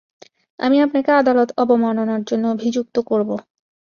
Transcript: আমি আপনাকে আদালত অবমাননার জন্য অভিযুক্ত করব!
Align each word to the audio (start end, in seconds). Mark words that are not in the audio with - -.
আমি 0.59 0.77
আপনাকে 0.81 1.11
আদালত 1.13 1.49
অবমাননার 1.57 2.21
জন্য 2.23 2.43
অভিযুক্ত 2.47 2.95
করব! 3.09 3.29